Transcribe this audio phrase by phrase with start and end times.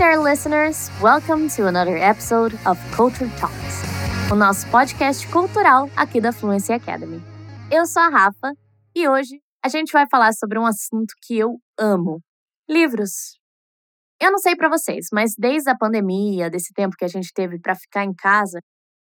[0.00, 0.90] there, listeners!
[1.02, 3.82] Welcome to another episode of Culture Talks,
[4.32, 7.22] o nosso podcast cultural aqui da Fluency Academy.
[7.70, 8.54] Eu sou a Rafa
[8.96, 12.22] e hoje a gente vai falar sobre um assunto que eu amo:
[12.66, 13.38] livros.
[14.18, 17.60] Eu não sei para vocês, mas desde a pandemia, desse tempo que a gente teve
[17.60, 18.58] para ficar em casa,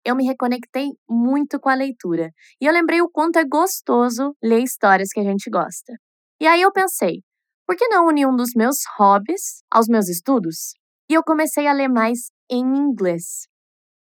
[0.05, 2.31] eu me reconectei muito com a leitura.
[2.61, 5.91] E eu lembrei o quanto é gostoso ler histórias que a gente gosta.
[6.39, 7.19] E aí eu pensei,
[7.67, 10.73] por que não unir um dos meus hobbies aos meus estudos?
[11.09, 13.47] E eu comecei a ler mais em inglês.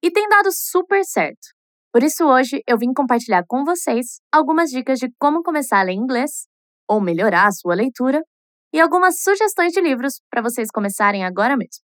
[0.02, 1.48] E tem dado super certo.
[1.92, 5.92] Por isso hoje eu vim compartilhar com vocês algumas dicas de como começar a ler
[5.92, 6.46] inglês
[6.88, 8.22] ou melhorar a sua leitura
[8.72, 11.82] e algumas sugestões de livros para vocês começarem agora mesmo.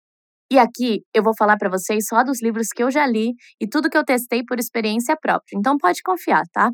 [0.50, 3.66] E aqui eu vou falar para vocês só dos livros que eu já li e
[3.68, 6.70] tudo que eu testei por experiência própria, então pode confiar, tá?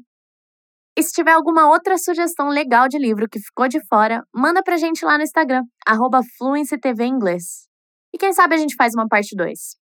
[0.98, 4.76] E se tiver alguma outra sugestão legal de livro que ficou de fora, manda pra
[4.76, 5.62] gente lá no Instagram,
[7.06, 7.67] Inglês.
[8.18, 9.76] E quem sabe a gente faz uma parte 2.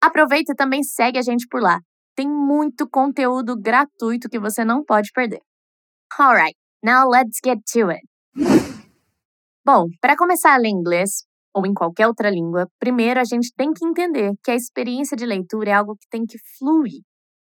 [0.00, 1.80] Aproveita e também segue a gente por lá.
[2.14, 5.40] Tem muito conteúdo gratuito que você não pode perder.
[6.16, 8.06] Alright, now let's get to it.
[9.66, 13.72] Bom, para começar a ler inglês, ou em qualquer outra língua, primeiro a gente tem
[13.72, 17.02] que entender que a experiência de leitura é algo que tem que fluir.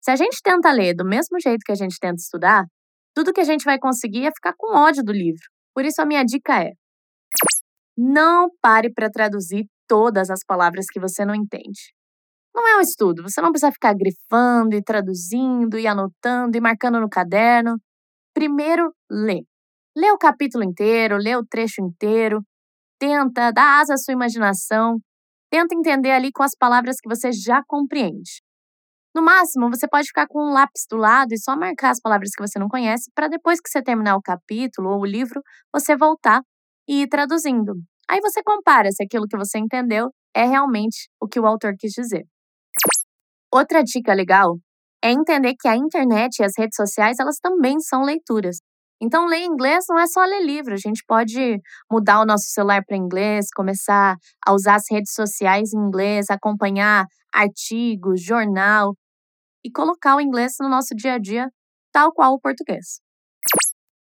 [0.02, 2.66] Se a gente tenta ler do mesmo jeito que a gente tenta estudar,
[3.14, 5.44] tudo que a gente vai conseguir é ficar com ódio do livro.
[5.76, 6.72] Por isso a minha dica é:
[7.96, 11.92] não pare para traduzir todas as palavras que você não entende.
[12.56, 17.02] Não é um estudo, você não precisa ficar grifando e traduzindo e anotando e marcando
[17.02, 17.78] no caderno.
[18.34, 19.42] Primeiro, lê.
[19.98, 22.42] Lê o capítulo inteiro, lê o trecho inteiro,
[23.00, 25.00] tenta dar asa à sua imaginação,
[25.52, 28.42] tenta entender ali com as palavras que você já compreende.
[29.16, 32.32] No máximo, você pode ficar com um lápis do lado e só marcar as palavras
[32.32, 35.42] que você não conhece, para depois que você terminar o capítulo ou o livro,
[35.74, 36.42] você voltar
[36.88, 37.74] e ir traduzindo.
[38.12, 41.94] Aí você compara se aquilo que você entendeu é realmente o que o autor quis
[41.94, 42.26] dizer.
[43.50, 44.58] Outra dica legal
[45.02, 48.58] é entender que a internet e as redes sociais elas também são leituras.
[49.02, 51.58] Então, ler inglês não é só ler livro, a gente pode
[51.90, 57.06] mudar o nosso celular para inglês, começar a usar as redes sociais em inglês, acompanhar
[57.34, 58.94] artigos, jornal
[59.64, 61.50] e colocar o inglês no nosso dia a dia,
[61.94, 63.00] tal qual o português.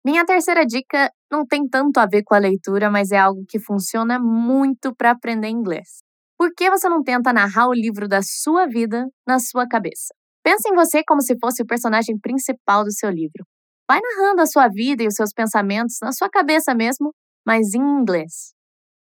[0.04, 3.60] Minha terceira dica não tem tanto a ver com a leitura, mas é algo que
[3.60, 6.02] funciona muito para aprender inglês.
[6.38, 10.14] Por que você não tenta narrar o livro da sua vida na sua cabeça?
[10.42, 13.44] Pense em você como se fosse o personagem principal do seu livro.
[13.86, 17.12] Vai narrando a sua vida e os seus pensamentos na sua cabeça mesmo,
[17.46, 18.54] mas em inglês.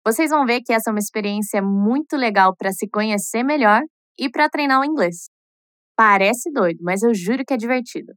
[0.06, 3.81] Vocês vão ver que essa é uma experiência muito legal para se conhecer melhor
[4.19, 5.29] e para treinar o inglês.
[5.96, 8.13] Parece doido, mas eu juro que é divertido.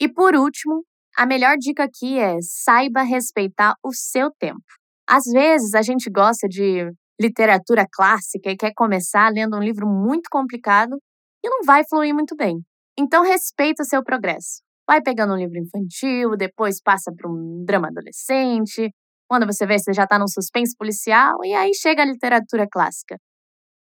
[0.00, 0.84] E por último,
[1.16, 4.62] a melhor dica aqui é saiba respeitar o seu tempo.
[5.08, 10.28] Às vezes a gente gosta de literatura clássica e quer começar lendo um livro muito
[10.30, 10.96] complicado
[11.44, 12.56] e não vai fluir muito bem.
[12.98, 14.62] Então respeita o seu progresso.
[14.86, 18.90] Vai pegando um livro infantil, depois passa para um drama adolescente.
[19.28, 23.16] Quando você vê, você já está num suspense policial e aí chega a literatura clássica.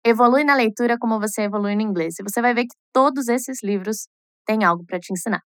[0.04, 3.62] Evolui na leitura como você evolui no inglês e você vai ver que todos esses
[3.62, 4.08] livros
[4.46, 5.42] têm algo para te ensinar.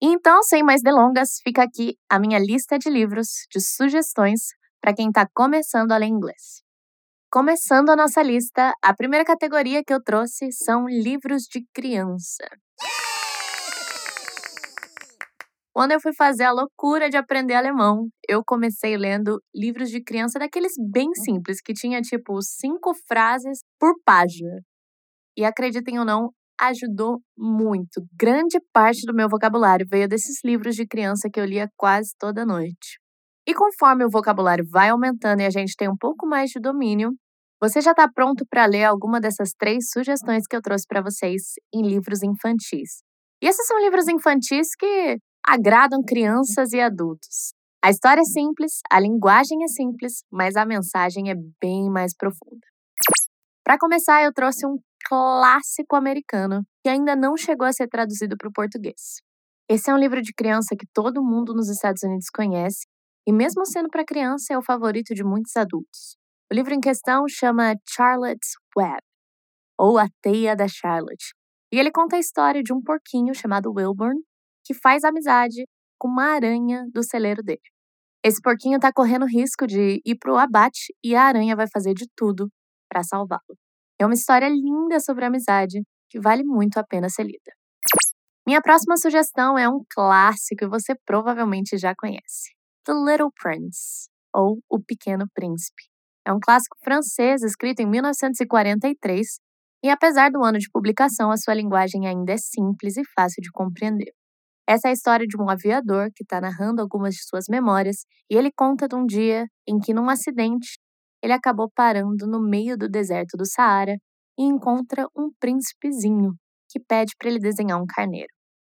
[0.00, 5.08] Então, sem mais delongas, fica aqui a minha lista de livros de sugestões para quem
[5.08, 6.62] está começando a ler inglês.
[7.30, 12.44] Começando a nossa lista, a primeira categoria que eu trouxe são livros de criança.
[15.72, 20.38] Quando eu fui fazer a loucura de aprender alemão, eu comecei lendo livros de criança
[20.38, 24.60] daqueles bem simples, que tinha tipo cinco frases por página.
[25.36, 26.30] E acreditem ou não,
[26.60, 28.06] ajudou muito.
[28.18, 32.44] Grande parte do meu vocabulário veio desses livros de criança que eu lia quase toda
[32.44, 32.98] noite.
[33.46, 37.12] E conforme o vocabulário vai aumentando e a gente tem um pouco mais de domínio,
[37.60, 41.54] você já está pronto para ler alguma dessas três sugestões que eu trouxe para vocês
[41.74, 43.02] em livros infantis.
[43.42, 47.52] E esses são livros infantis que agradam crianças e adultos.
[47.82, 52.66] A história é simples, a linguagem é simples, mas a mensagem é bem mais profunda.
[53.64, 54.76] Para começar, eu trouxe um
[55.08, 59.22] clássico americano que ainda não chegou a ser traduzido para o português.
[59.66, 62.86] Esse é um livro de criança que todo mundo nos Estados Unidos conhece
[63.26, 66.16] e, mesmo sendo para criança, é o favorito de muitos adultos.
[66.52, 69.00] O livro em questão chama Charlotte's Web,
[69.78, 71.34] ou A Teia da Charlotte,
[71.72, 74.20] e ele conta a história de um porquinho chamado Wilburn
[74.64, 75.66] que faz amizade
[75.98, 77.60] com uma aranha do celeiro dele.
[78.22, 81.94] Esse porquinho está correndo risco de ir para o abate e a aranha vai fazer
[81.94, 82.50] de tudo
[82.90, 83.67] para salvá-lo.
[84.00, 87.52] É uma história linda sobre amizade que vale muito a pena ser lida.
[88.46, 92.54] Minha próxima sugestão é um clássico e você provavelmente já conhece:
[92.84, 95.82] The Little Prince, ou O Pequeno Príncipe.
[96.26, 99.26] É um clássico francês escrito em 1943
[99.84, 103.50] e, apesar do ano de publicação, a sua linguagem ainda é simples e fácil de
[103.50, 104.12] compreender.
[104.68, 108.36] Essa é a história de um aviador que está narrando algumas de suas memórias e
[108.36, 110.78] ele conta de um dia em que, num acidente,
[111.22, 113.96] ele acabou parando no meio do deserto do Saara
[114.38, 116.34] e encontra um príncipezinho
[116.70, 118.28] que pede para ele desenhar um carneiro.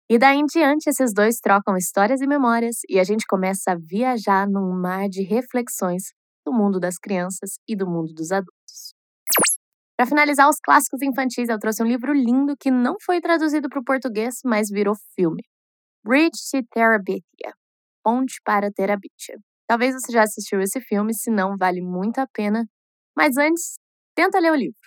[0.08, 3.76] E daí em diante, esses dois trocam histórias e memórias e a gente começa a
[3.76, 6.04] viajar num mar de reflexões
[6.44, 8.94] do mundo das crianças e do mundo dos adultos.
[9.96, 13.80] Para finalizar os clássicos infantis, eu trouxe um livro lindo que não foi traduzido para
[13.80, 15.42] o português, mas virou filme.
[16.04, 17.52] Bridge to Terabithia
[18.04, 19.36] Ponte para Terabithia.
[19.68, 22.66] Talvez você já assistiu esse filme, se não, vale muito a pena.
[23.16, 23.74] Mas antes,
[24.14, 24.78] tenta ler o livro.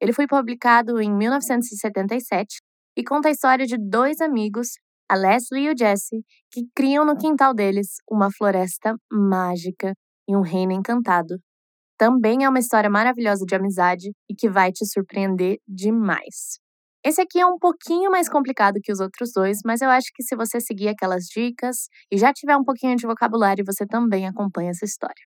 [0.00, 2.58] Ele foi publicado em 1977
[2.96, 4.70] e conta a história de dois amigos,
[5.08, 9.94] a Leslie e o Jesse, que criam no quintal deles uma floresta mágica
[10.28, 11.40] e um reino encantado.
[11.98, 16.60] Também é uma história maravilhosa de amizade e que vai te surpreender demais.
[17.04, 20.22] Esse aqui é um pouquinho mais complicado que os outros dois, mas eu acho que
[20.22, 24.70] se você seguir aquelas dicas e já tiver um pouquinho de vocabulário, você também acompanha
[24.70, 25.24] essa história.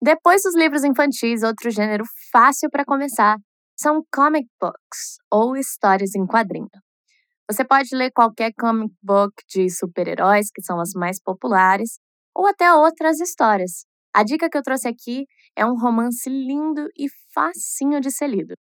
[0.00, 3.36] Depois dos livros infantis, outro gênero fácil para começar
[3.76, 6.68] são comic books ou histórias em quadrinho.
[7.50, 11.98] Você pode ler qualquer comic book de super-heróis, que são as mais populares,
[12.34, 13.84] ou até outras histórias.
[14.14, 15.24] A dica que eu trouxe aqui
[15.56, 18.54] é um romance lindo e facinho de ser lido.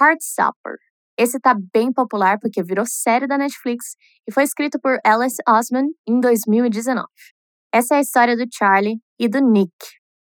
[0.00, 0.76] Heartstopper.
[1.18, 3.94] Esse tá bem popular porque virou série da Netflix
[4.28, 7.06] e foi escrito por Alice Osman em 2019.
[7.72, 9.72] Essa é a história do Charlie e do Nick,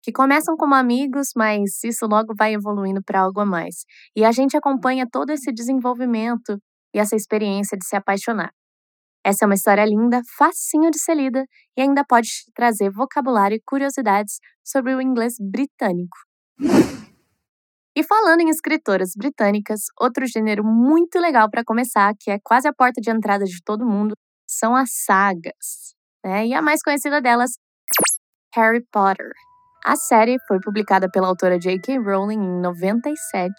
[0.03, 3.85] que começam como amigos, mas isso logo vai evoluindo para algo a mais.
[4.17, 6.59] E a gente acompanha todo esse desenvolvimento
[6.95, 8.51] e essa experiência de se apaixonar.
[9.25, 11.45] Essa é uma história linda, facinho de ser lida
[11.77, 16.17] e ainda pode trazer vocabulário e curiosidades sobre o inglês britânico.
[17.95, 22.73] E falando em escritoras britânicas, outro gênero muito legal para começar, que é quase a
[22.73, 24.15] porta de entrada de todo mundo,
[24.49, 25.95] são as sagas.
[26.25, 26.47] Né?
[26.47, 27.51] E a mais conhecida delas,
[28.55, 29.31] Harry Potter.
[29.85, 31.99] A série foi publicada pela autora J.K.
[31.99, 33.53] Rowling em 97.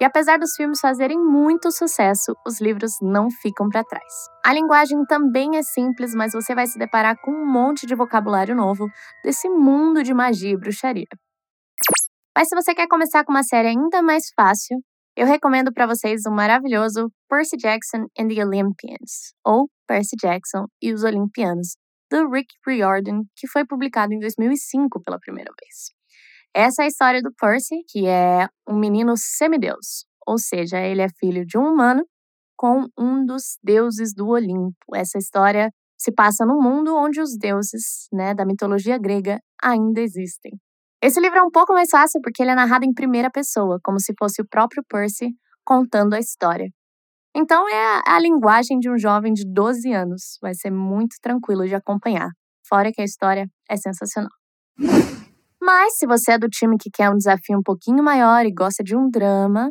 [0.00, 4.12] E apesar dos filmes fazerem muito sucesso, os livros não ficam para trás.
[4.44, 8.54] A linguagem também é simples, mas você vai se deparar com um monte de vocabulário
[8.54, 8.88] novo
[9.24, 11.06] desse mundo de magia e bruxaria.
[12.36, 14.78] Mas se você quer começar com uma série ainda mais fácil,
[15.14, 20.92] eu recomendo para vocês o maravilhoso Percy Jackson and the Olympians, ou Percy Jackson e
[20.92, 21.76] os Olimpianos,
[22.10, 25.90] do Rick Riordan, que foi publicado em 2005 pela primeira vez.
[26.54, 31.08] Essa é a história do Percy, que é um menino semideus, ou seja, ele é
[31.20, 32.06] filho de um humano
[32.56, 34.94] com um dos deuses do Olimpo.
[34.94, 40.52] Essa história se passa num mundo onde os deuses, né, da mitologia grega ainda existem.
[41.02, 43.98] Esse livro é um pouco mais fácil porque ele é narrado em primeira pessoa, como
[43.98, 45.30] se fosse o próprio Percy
[45.64, 46.68] contando a história.
[47.34, 50.38] Então é a, a linguagem de um jovem de 12 anos.
[50.40, 52.28] Vai ser muito tranquilo de acompanhar.
[52.68, 54.30] Fora que a história é sensacional.
[55.60, 58.84] Mas se você é do time que quer um desafio um pouquinho maior e gosta
[58.84, 59.70] de um drama,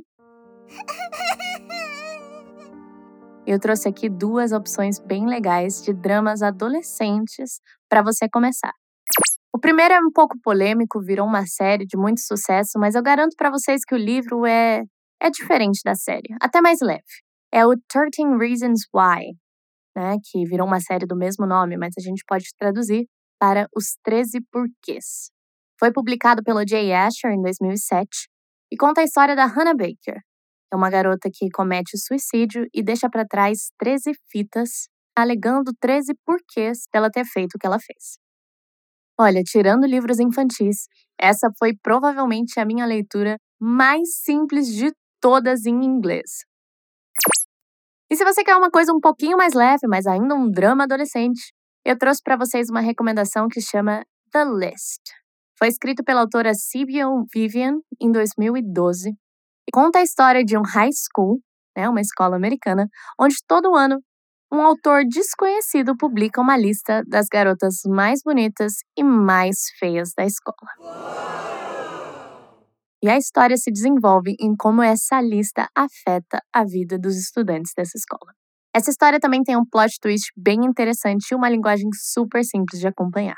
[3.47, 8.73] eu trouxe aqui duas opções bem legais de dramas adolescentes para você começar.
[9.53, 13.35] O primeiro é um pouco polêmico, virou uma série de muito sucesso, mas eu garanto
[13.35, 14.83] para vocês que o livro é,
[15.21, 17.03] é diferente da série, até mais leve.
[17.53, 19.33] É o 13 Reasons Why,
[19.95, 23.97] né, que virou uma série do mesmo nome, mas a gente pode traduzir para Os
[24.03, 25.31] 13 Porquês.
[25.77, 28.29] Foi publicado pelo Jay Asher em 2007
[28.71, 30.21] e conta a história da Hannah Baker.
[30.71, 36.83] É uma garota que comete suicídio e deixa para trás 13 fitas alegando 13 porquês
[36.93, 38.17] dela ter feito o que ela fez.
[39.23, 45.85] Olha, tirando livros infantis, essa foi provavelmente a minha leitura mais simples de todas em
[45.85, 46.43] inglês.
[48.09, 51.53] E se você quer uma coisa um pouquinho mais leve, mas ainda um drama adolescente,
[51.85, 55.01] eu trouxe para vocês uma recomendação que chama The List.
[55.55, 60.89] Foi escrito pela autora Sibyl Vivian em 2012 e conta a história de um high
[60.91, 61.39] school,
[61.77, 62.87] né, uma escola americana,
[63.19, 63.99] onde todo ano
[64.51, 70.69] um autor desconhecido publica uma lista das garotas mais bonitas e mais feias da escola.
[73.01, 77.97] E a história se desenvolve em como essa lista afeta a vida dos estudantes dessa
[77.97, 78.33] escola.
[78.75, 82.87] Essa história também tem um plot twist bem interessante e uma linguagem super simples de
[82.87, 83.37] acompanhar.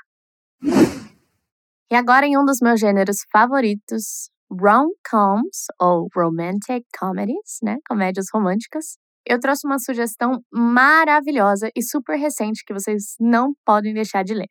[1.91, 7.77] E agora, em um dos meus gêneros favoritos, rom-coms, ou romantic comedies, né?
[7.87, 14.23] Comédias românticas, eu trouxe uma sugestão maravilhosa e super recente que vocês não podem deixar
[14.23, 14.49] de ler.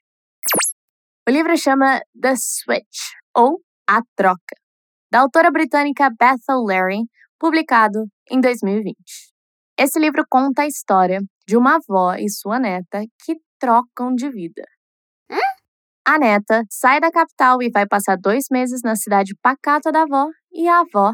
[1.28, 4.56] O livro chama The Switch, ou A Troca,
[5.10, 7.04] da autora britânica Bethel Larry,
[7.38, 8.94] publicado em 2020.
[9.78, 14.62] Esse livro conta a história de uma avó e sua neta que trocam de vida.
[15.30, 15.38] Hã?
[16.04, 20.28] A neta sai da capital e vai passar dois meses na cidade pacata da avó,
[20.52, 21.12] e a avó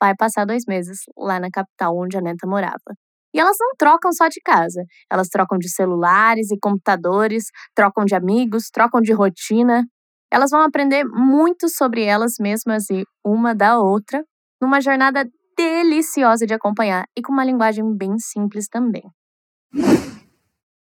[0.00, 2.94] vai passar dois meses lá na capital onde a neta morava.
[3.34, 8.14] E elas não trocam só de casa, elas trocam de celulares e computadores, trocam de
[8.14, 9.84] amigos, trocam de rotina.
[10.32, 14.24] Elas vão aprender muito sobre elas mesmas e uma da outra,
[14.60, 19.04] numa jornada deliciosa de acompanhar e com uma linguagem bem simples também.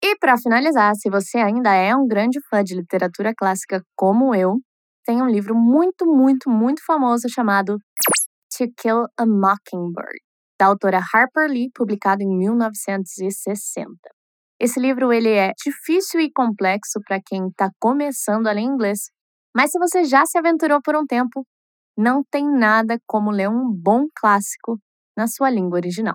[0.04, 4.56] E para finalizar, se você ainda é um grande fã de literatura clássica como eu,
[5.04, 7.78] tem um livro muito, muito, muito famoso chamado
[8.56, 10.20] To Kill a Mockingbird,
[10.60, 13.88] da autora Harper Lee, publicado em 1960.
[14.60, 19.10] Esse livro ele é difícil e complexo para quem está começando a ler inglês,
[19.56, 21.46] mas se você já se aventurou por um tempo,
[21.96, 24.78] não tem nada como ler um bom clássico
[25.16, 26.14] na sua língua original.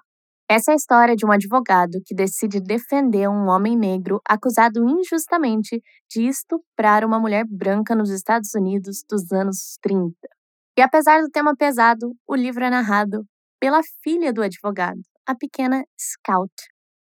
[0.50, 5.82] Essa é a história de um advogado que decide defender um homem negro acusado injustamente
[6.10, 10.37] de estuprar uma mulher branca nos Estados Unidos dos anos 30.
[10.78, 13.26] E apesar do tema pesado, o livro é narrado
[13.60, 16.54] pela filha do advogado, a pequena Scout,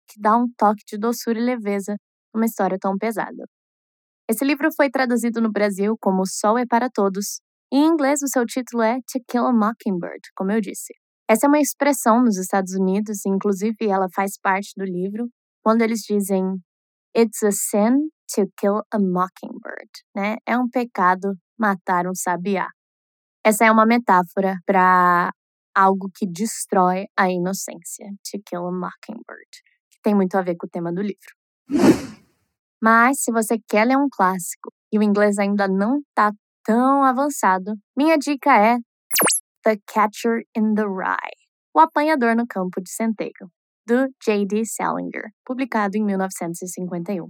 [0.06, 1.96] que dá um toque de doçura e leveza
[2.34, 3.46] numa história tão pesada.
[4.28, 7.40] Esse livro foi traduzido no Brasil como O Sol é para Todos.
[7.72, 10.92] Em inglês, o seu título é To Kill a Mockingbird, como eu disse.
[11.26, 15.28] Essa é uma expressão nos Estados Unidos, inclusive ela faz parte do livro,
[15.62, 16.44] quando eles dizem
[17.16, 20.36] It's a sin to kill a mockingbird, né?
[20.46, 22.68] É um pecado matar um sabiá.
[23.44, 25.32] Essa é uma metáfora para
[25.74, 29.50] algo que destrói a inocência, To Kill a Mockingbird,
[29.90, 31.34] que tem muito a ver com o tema do livro.
[32.80, 36.30] Mas se você quer ler um clássico e o inglês ainda não está
[36.64, 38.76] tão avançado, minha dica é
[39.64, 41.34] The Catcher in the Rye,
[41.74, 43.50] O Apanhador no Campo de Centeio,
[43.84, 44.64] do J.D.
[44.66, 47.28] Salinger, publicado em 1951.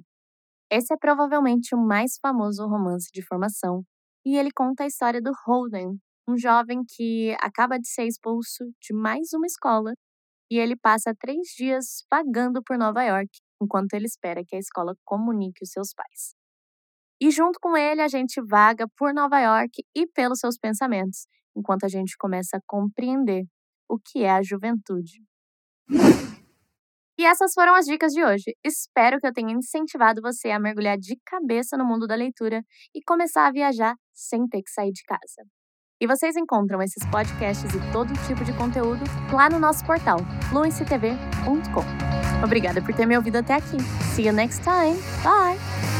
[0.71, 3.83] Esse é provavelmente o mais famoso romance de formação
[4.25, 5.99] e ele conta a história do Holden,
[6.29, 9.93] um jovem que acaba de ser expulso de mais uma escola
[10.50, 13.31] e ele passa três dias vagando por Nova York
[13.62, 16.35] enquanto ele espera que a escola comunique os seus pais.
[17.21, 21.26] E junto com ele, a gente vaga por Nova York e pelos seus pensamentos,
[21.57, 23.45] enquanto a gente começa a compreender
[23.88, 25.23] o que é a juventude.
[27.23, 28.52] E essas foram as dicas de hoje.
[28.64, 33.00] Espero que eu tenha incentivado você a mergulhar de cabeça no mundo da leitura e
[33.07, 35.49] começar a viajar sem ter que sair de casa.
[36.00, 40.19] E vocês encontram esses podcasts e todo tipo de conteúdo lá no nosso portal,
[40.50, 42.45] fluencytv.com.
[42.45, 43.76] Obrigada por ter me ouvido até aqui.
[44.17, 44.97] See you next time.
[45.23, 45.91] Bye!